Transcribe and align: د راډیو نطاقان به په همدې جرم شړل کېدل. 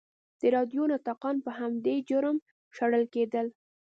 د 0.41 0.43
راډیو 0.55 0.83
نطاقان 0.93 1.35
به 1.39 1.43
په 1.45 1.51
همدې 1.59 1.95
جرم 2.09 2.37
شړل 2.75 3.03
کېدل. 3.13 3.47